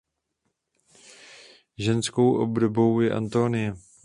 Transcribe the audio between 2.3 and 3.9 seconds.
obdobou je Antonie.